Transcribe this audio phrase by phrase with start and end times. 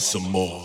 [0.00, 0.59] some more.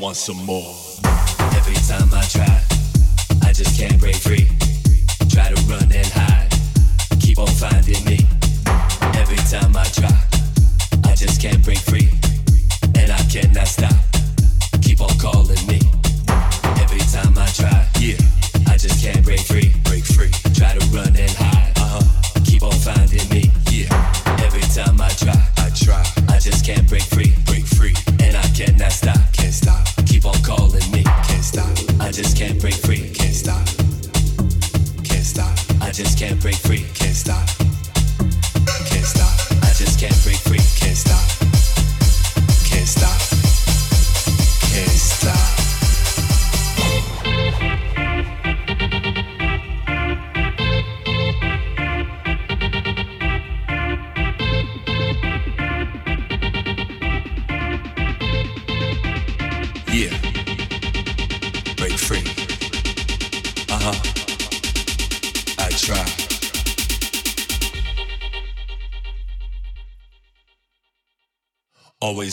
[0.00, 0.74] want some more.
[1.56, 2.62] Every time I try,
[3.42, 4.48] I just can't break free.
[5.28, 6.48] Try to run and hide,
[7.20, 8.18] keep on finding me.
[9.18, 10.22] Every time I try,
[11.04, 12.07] I just can't break free.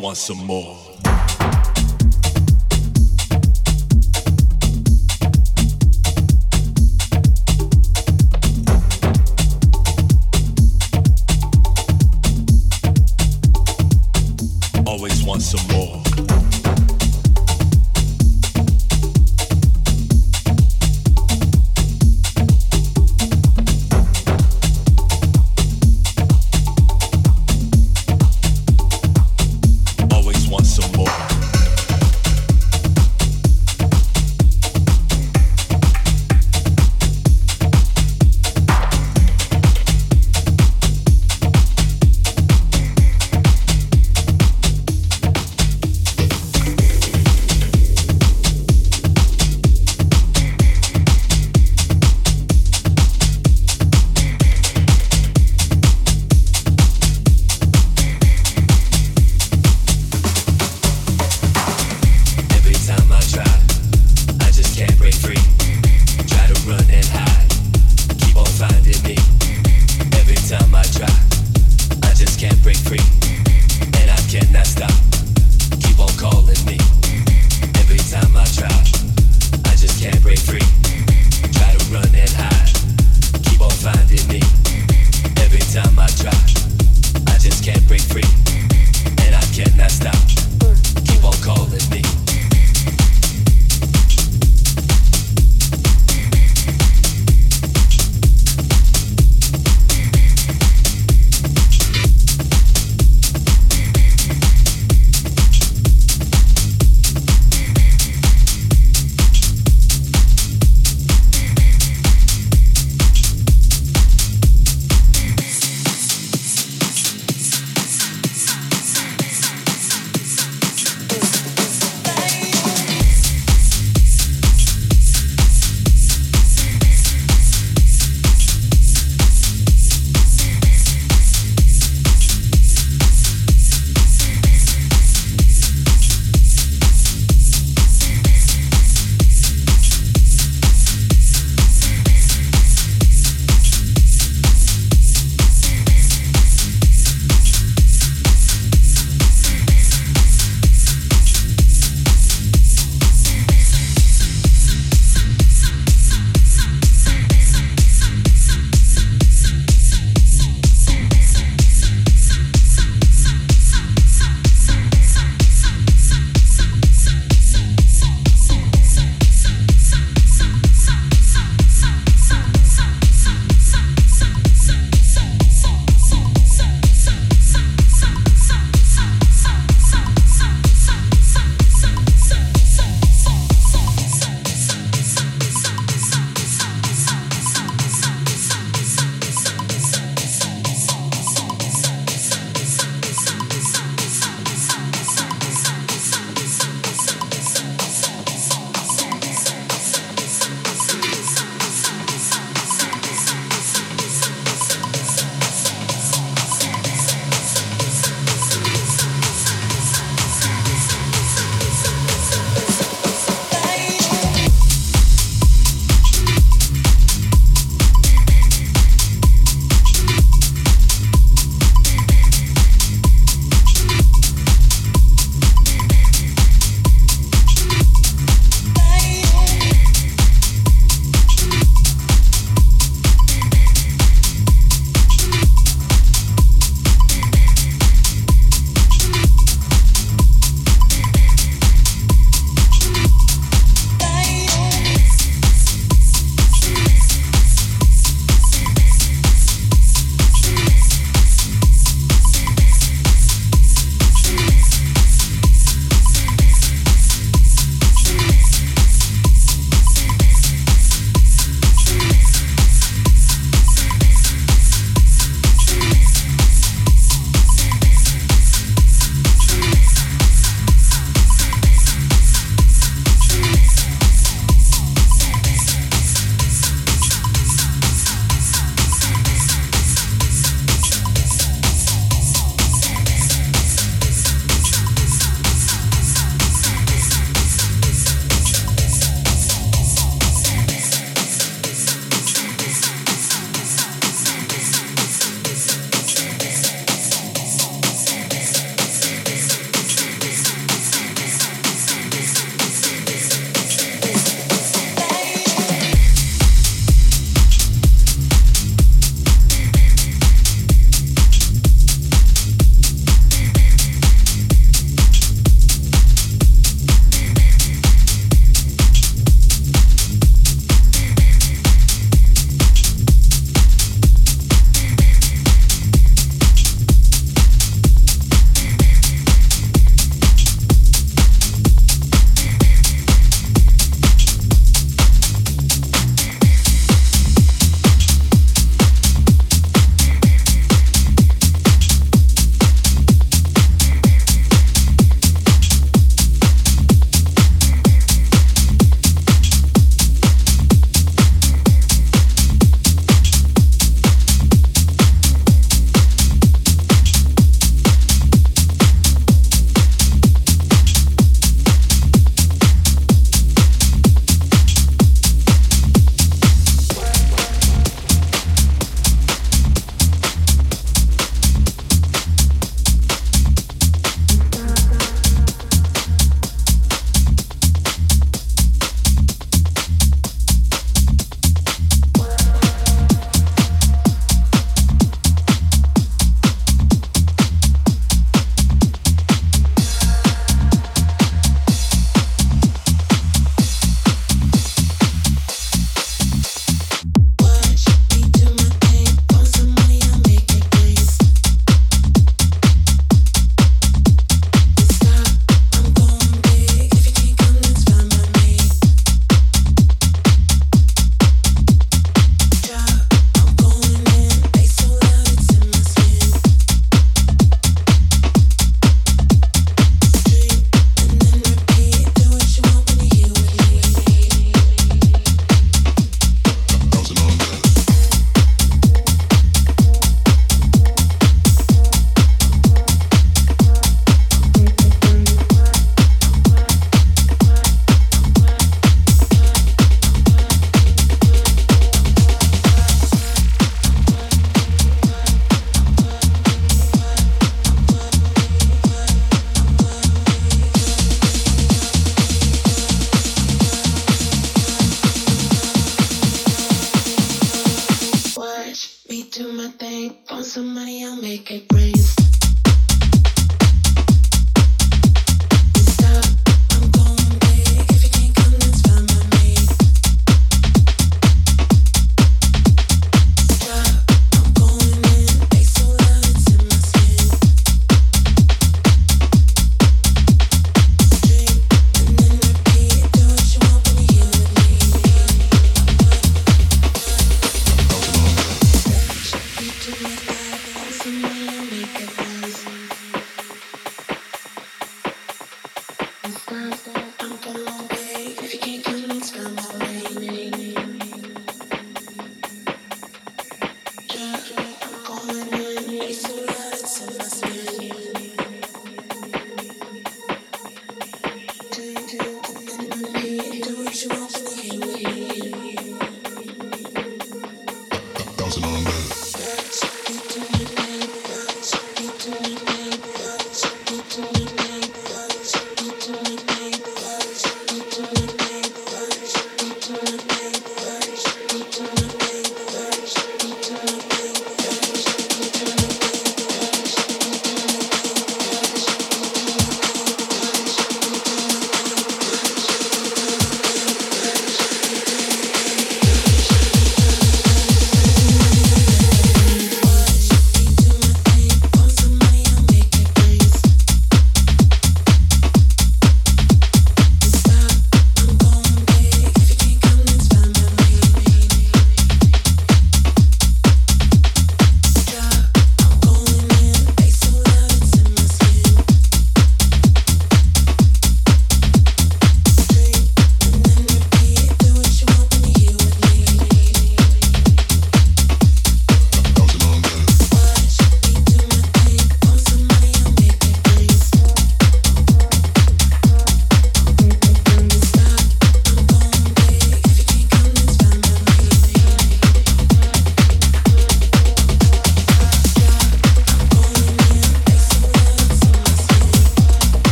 [0.00, 0.87] Want some more.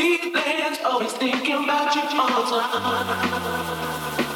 [0.00, 0.32] sweet
[0.84, 4.29] always thinking about you all the time.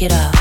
[0.00, 0.39] Get up.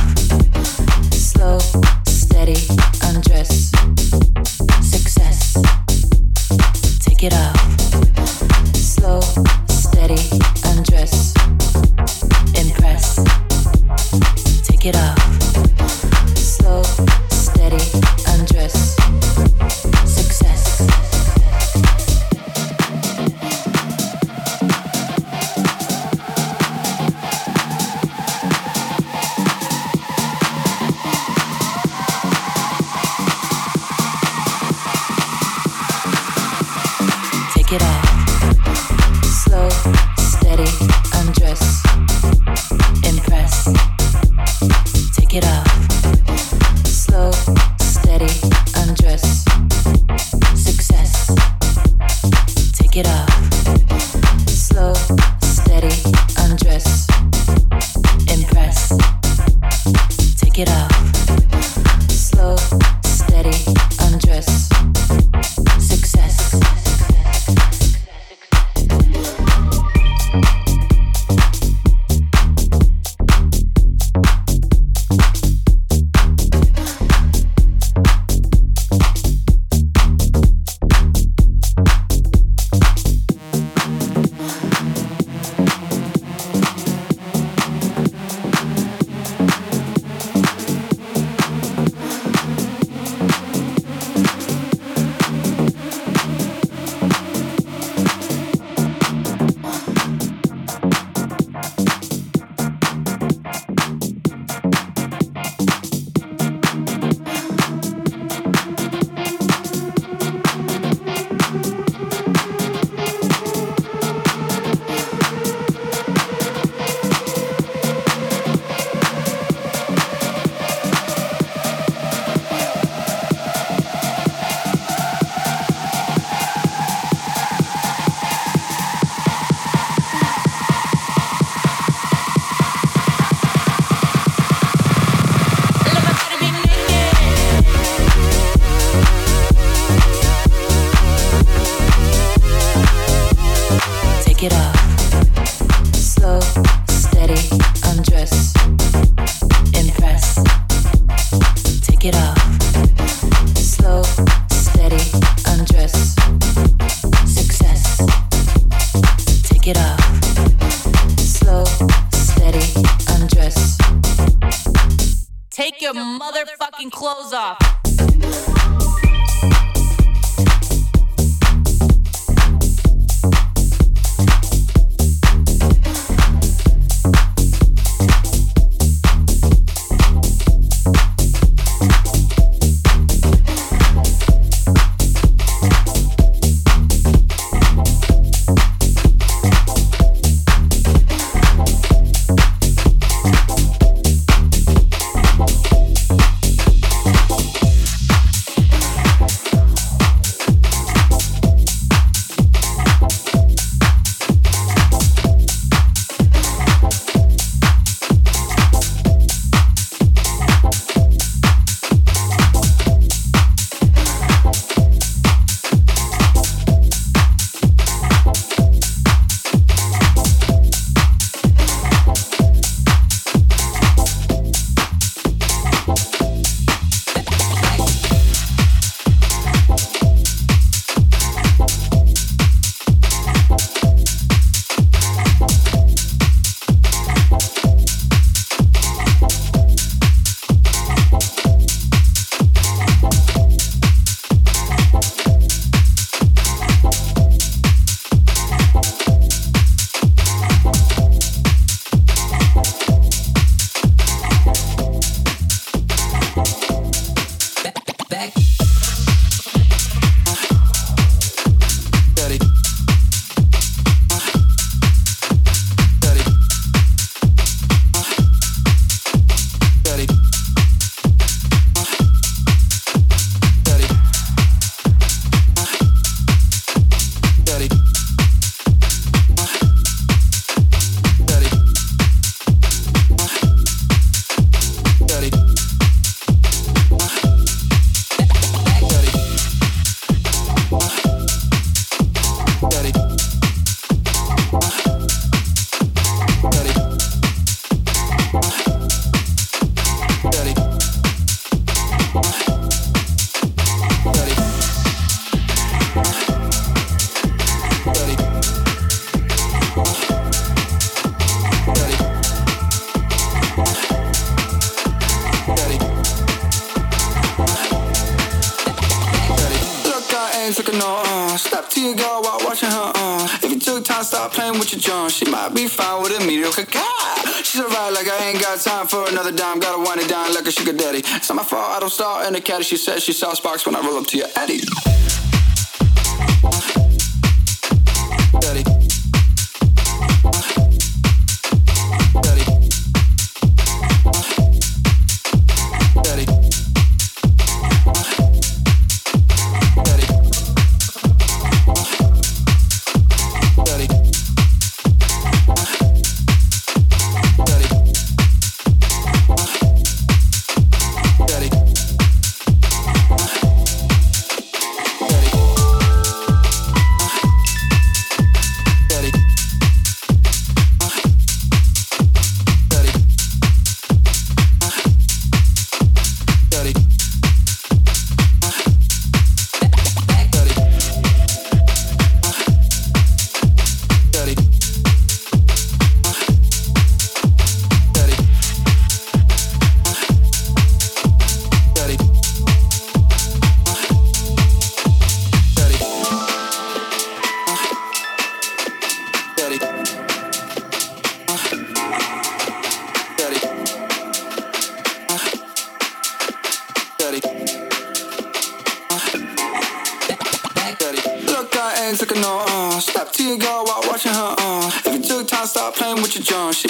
[321.79, 322.91] Step to girl while watching her.
[322.93, 323.39] Uh.
[323.41, 325.09] If you took time, stop playing with your John.
[325.09, 327.17] She might be fine with a mediocre car.
[327.41, 329.59] She's alright, like I ain't got time for another dime.
[329.59, 330.99] Gotta wind it down like a sugar daddy.
[330.99, 332.63] It's not my fault, I don't start in the caddy.
[332.63, 334.59] She says she saw sparks when I roll up to your Eddie.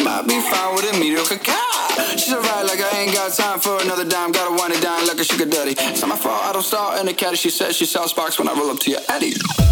[0.03, 2.17] Might be fine with a mediocre car.
[2.17, 4.31] She's alright, like I ain't got time for another dime.
[4.31, 5.75] Gotta wind it down like a sugar daddy.
[5.77, 7.37] It's not my fault, I don't start in the caddy.
[7.37, 9.68] She says she sells sparks when I roll up to your Eddie.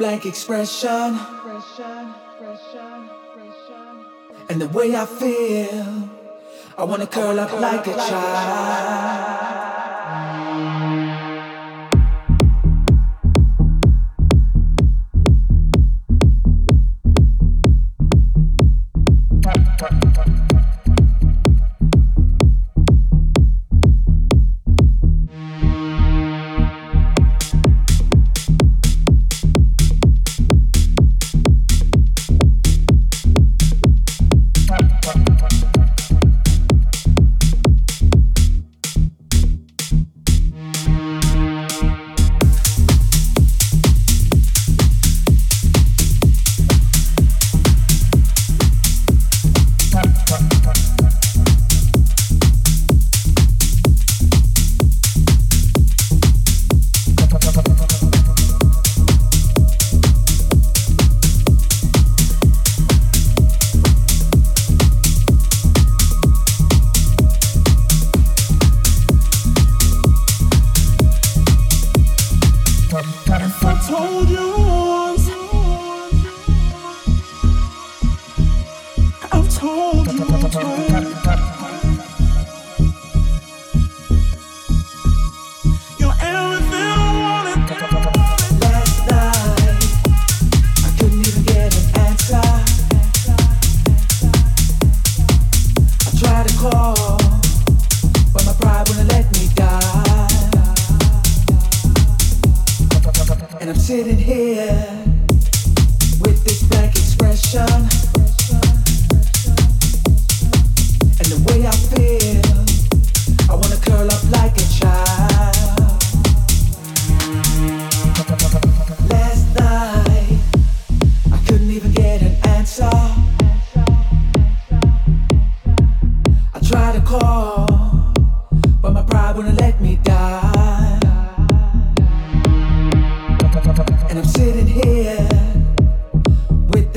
[0.00, 1.20] Blank expression.
[4.48, 6.08] And the way I feel,
[6.78, 9.09] I wanna curl up like a child.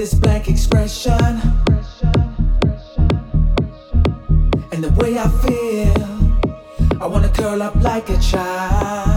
[0.04, 1.14] this blank expression
[4.74, 7.02] and the way I feel.
[7.02, 9.13] I wanna curl up like a child.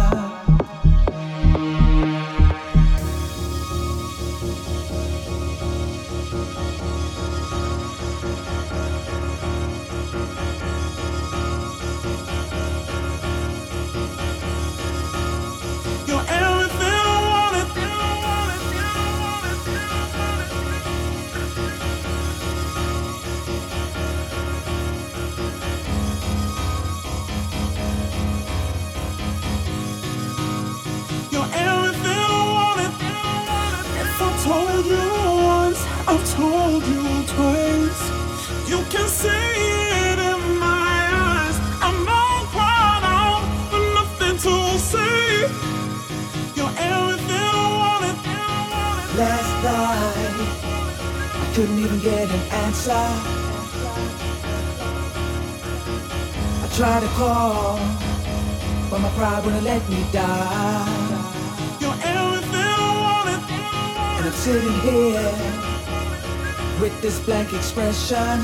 [67.56, 68.38] expression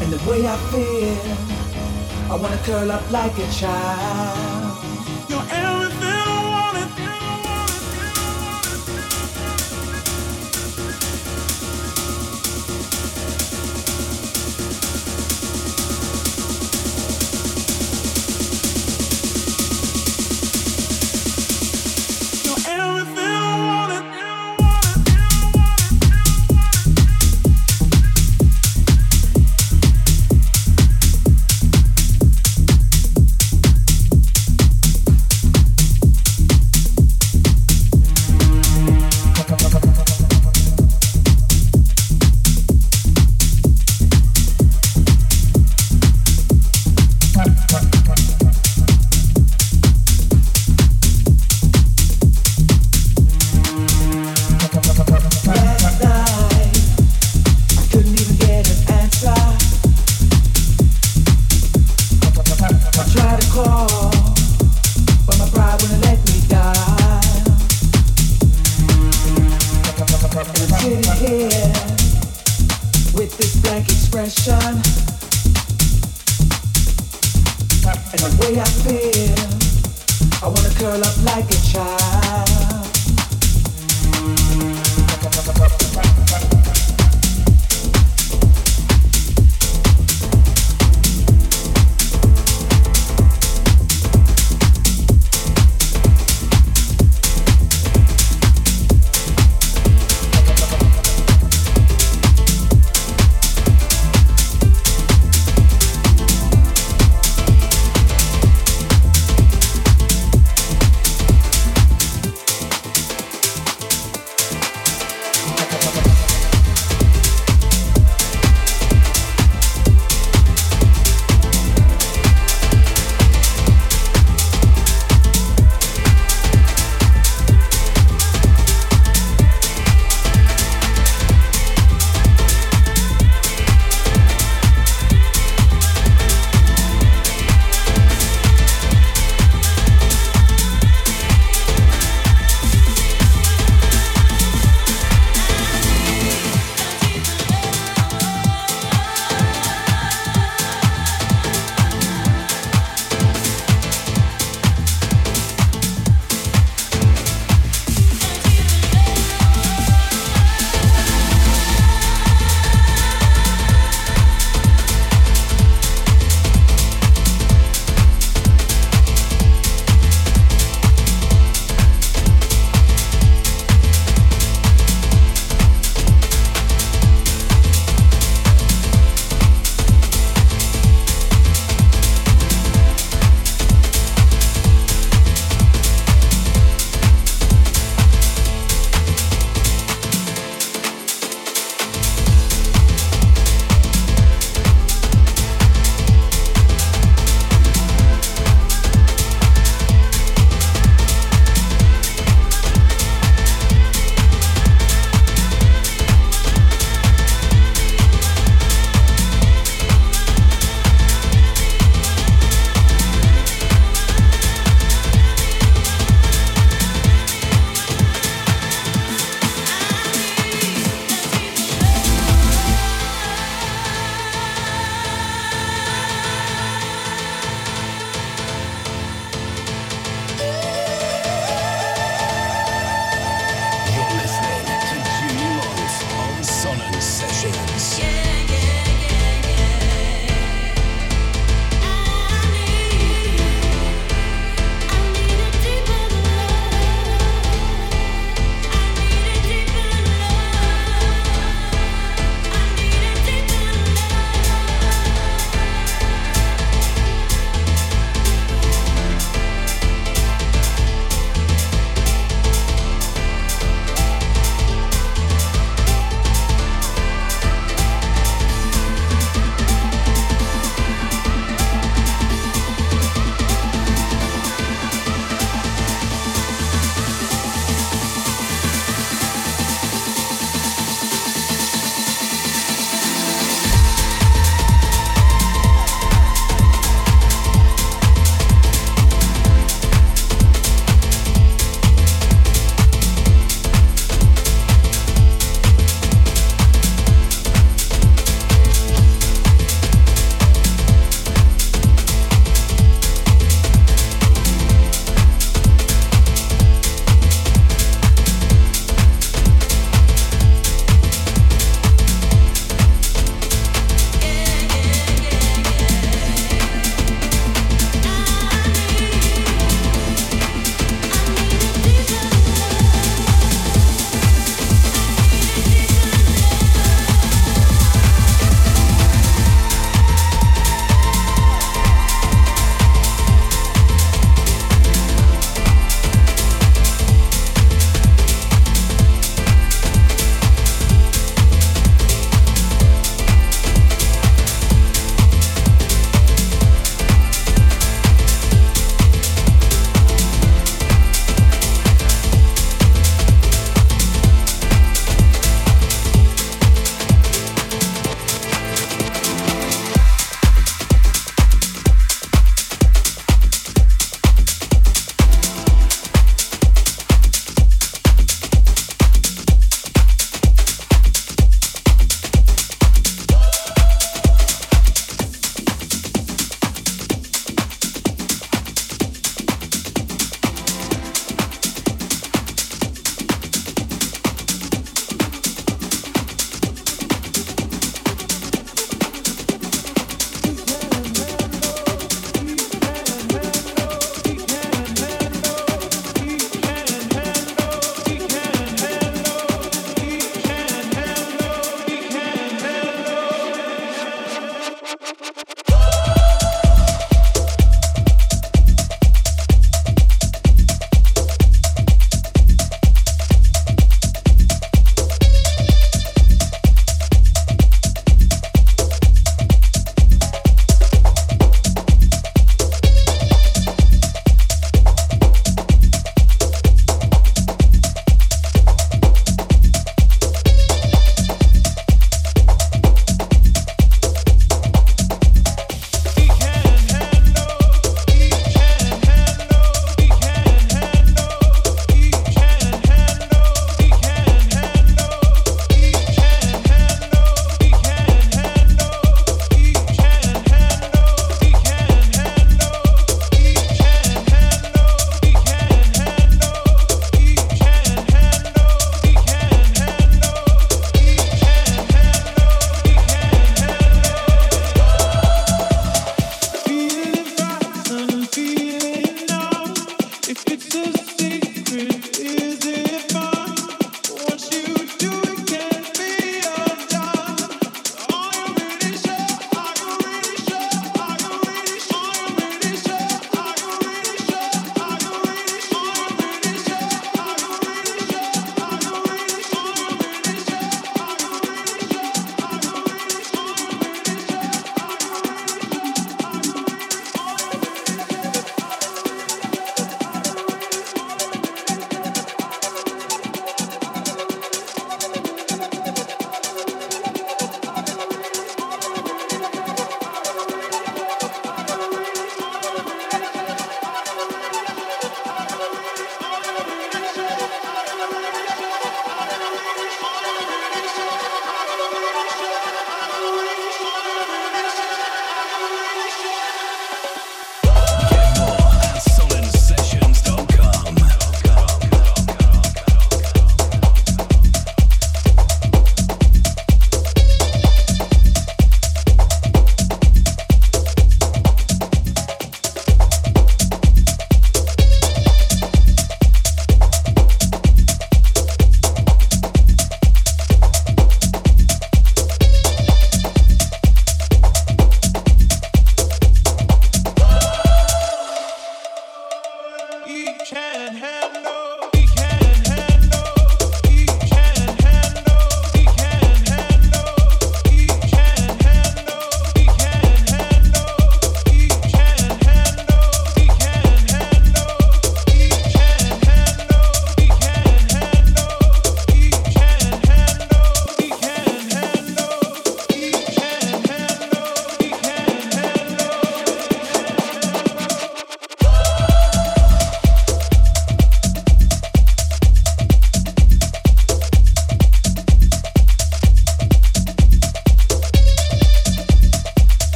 [0.00, 2.30] and the way I feel.
[2.30, 4.49] I wanna curl up like a child.